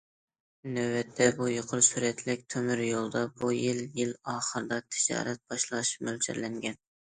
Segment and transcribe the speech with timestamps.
[0.77, 6.85] نۆۋەتتە، بۇ يۇقىرى سۈرئەتلىك تۆمۈريولدا بۇ يىل يىل ئاخىرىدا تىجارەت باشلاش مۆلچەرلەنگەن.